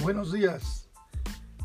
[0.00, 0.88] Buenos días.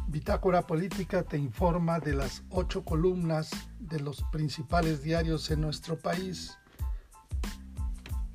[0.07, 6.57] Bitácora Política te informa de las ocho columnas de los principales diarios en nuestro país.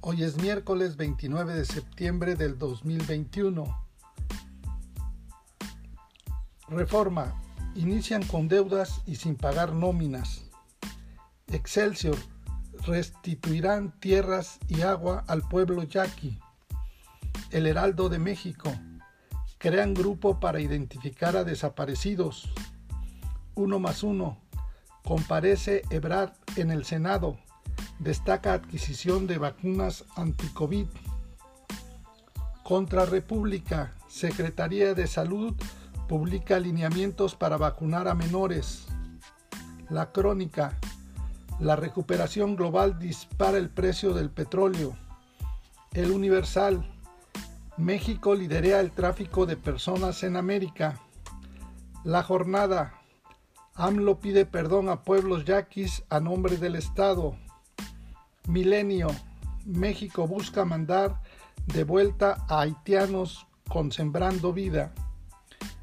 [0.01, 3.65] Hoy es miércoles 29 de septiembre del 2021.
[6.69, 7.43] Reforma.
[7.75, 10.45] Inician con deudas y sin pagar nóminas.
[11.49, 12.17] Excelsior.
[12.87, 16.39] Restituirán tierras y agua al pueblo yaqui.
[17.51, 18.73] El Heraldo de México.
[19.59, 22.49] Crean grupo para identificar a desaparecidos.
[23.57, 24.39] Uno más uno.
[25.03, 27.39] Comparece Ebrard en el Senado.
[27.99, 30.87] Destaca adquisición de vacunas anti-COVID.
[32.63, 33.97] Contra República.
[34.07, 35.57] Secretaría de Salud
[36.09, 38.87] publica alineamientos para vacunar a menores.
[39.89, 40.79] La crónica.
[41.59, 44.97] La recuperación global dispara el precio del petróleo.
[45.95, 46.89] El Universal.
[47.79, 51.01] México lidera el tráfico de personas en América.
[52.03, 52.95] La jornada.
[53.77, 57.37] AMLO pide perdón a pueblos yaquis a nombre del Estado.
[58.49, 59.11] Milenio.
[59.65, 61.23] México busca mandar
[61.67, 64.93] de vuelta a haitianos con Sembrando Vida.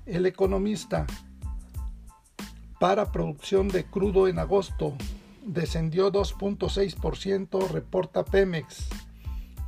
[0.05, 1.07] El economista.
[2.77, 4.95] Para producción de crudo en agosto.
[5.45, 8.89] Descendió 2.6%, reporta Pemex.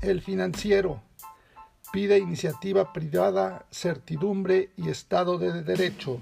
[0.02, 1.08] El financiero
[1.91, 6.21] pide iniciativa privada, certidumbre y Estado de Derecho.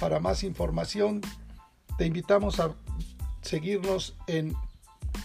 [0.00, 1.20] Para más información,
[1.98, 2.72] te invitamos a
[3.42, 4.54] seguirnos en